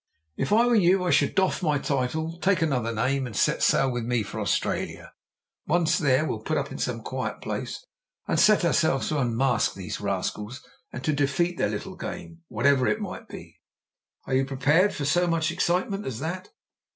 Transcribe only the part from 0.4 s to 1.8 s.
I were you I should doff my